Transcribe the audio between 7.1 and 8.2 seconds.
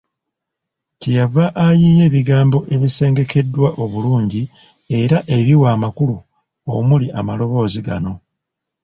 amaloboozi gano.